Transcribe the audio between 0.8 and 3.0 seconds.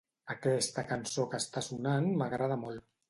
cançó que està sonant m'agrada molt.